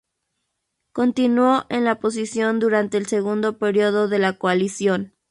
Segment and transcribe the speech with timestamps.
[0.93, 5.13] Continuó en la posición durante el segundo período de la coalición.